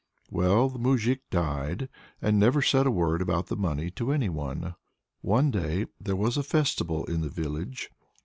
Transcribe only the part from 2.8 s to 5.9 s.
a word about the money to any one. One day